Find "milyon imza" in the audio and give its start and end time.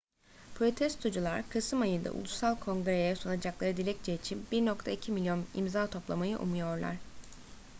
5.11-5.87